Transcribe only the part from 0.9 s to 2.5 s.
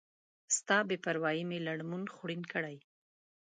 پروایي می لړمون خوړین